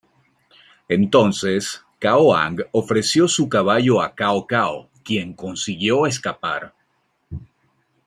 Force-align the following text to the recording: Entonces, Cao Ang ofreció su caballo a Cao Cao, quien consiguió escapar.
Entonces, 0.89 1.85
Cao 1.99 2.33
Ang 2.33 2.57
ofreció 2.71 3.27
su 3.27 3.47
caballo 3.47 4.01
a 4.01 4.15
Cao 4.15 4.47
Cao, 4.47 4.89
quien 5.05 5.35
consiguió 5.35 6.07
escapar. 6.07 6.73